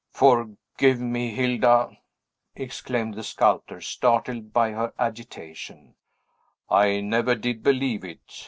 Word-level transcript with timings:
"Forgive 0.09 0.99
me, 0.99 1.29
Hilda!" 1.29 1.95
exclaimed 2.55 3.13
the 3.13 3.21
sculptor, 3.21 3.79
startled 3.81 4.51
by 4.51 4.71
her 4.71 4.93
agitation; 4.97 5.93
"I 6.71 7.01
never 7.01 7.35
did 7.35 7.61
believe 7.61 8.03
it! 8.03 8.19